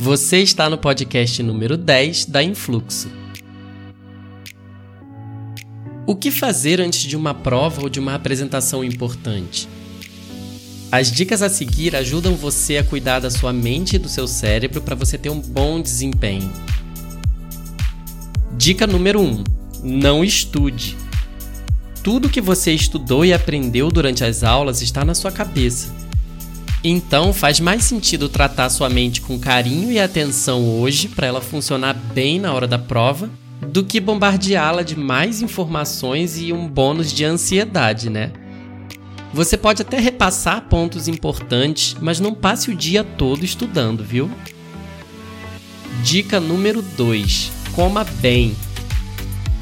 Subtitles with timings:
[0.00, 3.10] Você está no podcast número 10 da Influxo.
[6.06, 9.68] O que fazer antes de uma prova ou de uma apresentação importante?
[10.92, 14.80] As dicas a seguir ajudam você a cuidar da sua mente e do seu cérebro
[14.80, 16.48] para você ter um bom desempenho.
[18.56, 19.42] Dica número 1:
[19.82, 20.96] Não estude.
[22.04, 26.07] Tudo que você estudou e aprendeu durante as aulas está na sua cabeça.
[26.82, 31.94] Então faz mais sentido tratar sua mente com carinho e atenção hoje para ela funcionar
[31.94, 33.28] bem na hora da prova
[33.60, 38.32] do que bombardeá-la de mais informações e um bônus de ansiedade, né?
[39.32, 44.30] Você pode até repassar pontos importantes, mas não passe o dia todo estudando, viu?
[46.02, 48.56] Dica número 2: coma bem.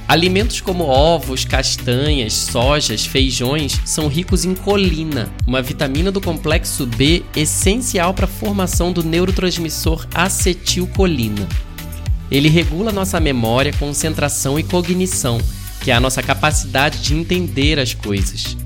[0.08, 7.24] Alimentos como ovos, castanhas, sojas, feijões são ricos em colina, uma vitamina do complexo B
[7.34, 11.48] essencial para a formação do neurotransmissor acetilcolina.
[12.30, 15.40] Ele regula nossa memória, concentração e cognição,
[15.80, 18.56] que é a nossa capacidade de entender as coisas.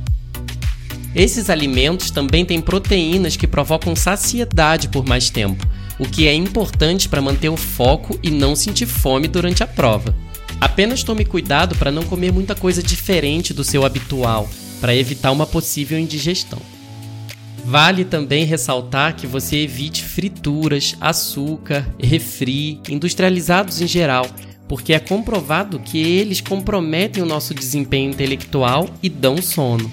[1.14, 5.66] Esses alimentos também têm proteínas que provocam saciedade por mais tempo,
[5.98, 10.14] o que é importante para manter o foco e não sentir fome durante a prova.
[10.60, 14.48] Apenas tome cuidado para não comer muita coisa diferente do seu habitual,
[14.80, 16.60] para evitar uma possível indigestão.
[17.64, 24.26] Vale também ressaltar que você evite frituras, açúcar, refri, industrializados em geral,
[24.68, 29.90] porque é comprovado que eles comprometem o nosso desempenho intelectual e dão sono.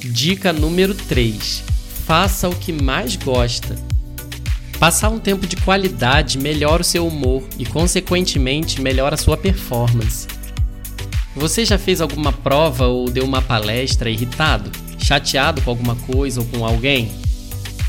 [0.00, 1.62] Dica número 3:
[2.06, 3.76] Faça o que mais gosta.
[4.78, 10.28] Passar um tempo de qualidade melhora o seu humor e, consequentemente, melhora a sua performance.
[11.34, 16.46] Você já fez alguma prova ou deu uma palestra irritado, chateado com alguma coisa ou
[16.46, 17.10] com alguém?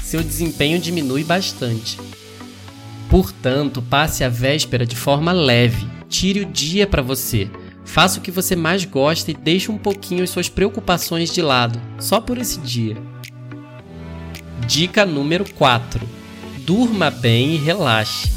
[0.01, 1.99] Seu desempenho diminui bastante.
[3.07, 7.51] Portanto, passe a véspera de forma leve, tire o dia para você,
[7.85, 11.79] faça o que você mais gosta e deixe um pouquinho as suas preocupações de lado,
[11.99, 12.97] só por esse dia.
[14.65, 16.18] Dica número 4
[16.69, 18.29] durma bem e relaxe.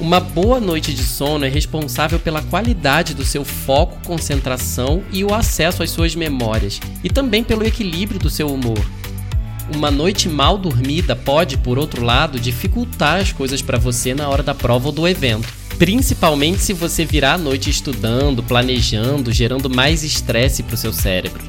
[0.00, 5.32] Uma boa noite de sono é responsável pela qualidade do seu foco, concentração e o
[5.32, 8.84] acesso às suas memórias, e também pelo equilíbrio do seu humor.
[9.76, 14.42] Uma noite mal dormida pode, por outro lado, dificultar as coisas para você na hora
[14.42, 15.46] da prova ou do evento,
[15.78, 21.44] principalmente se você virar a noite estudando, planejando, gerando mais estresse para o seu cérebro.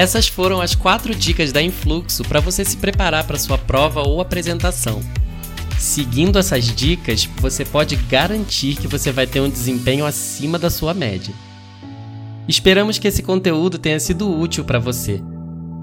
[0.00, 4.18] Essas foram as quatro dicas da Influxo para você se preparar para sua prova ou
[4.18, 5.02] apresentação.
[5.78, 10.94] Seguindo essas dicas, você pode garantir que você vai ter um desempenho acima da sua
[10.94, 11.34] média.
[12.48, 15.20] Esperamos que esse conteúdo tenha sido útil para você.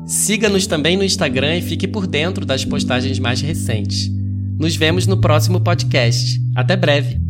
[0.07, 4.09] Siga-nos também no Instagram e fique por dentro das postagens mais recentes.
[4.57, 6.41] Nos vemos no próximo podcast.
[6.55, 7.27] Até breve!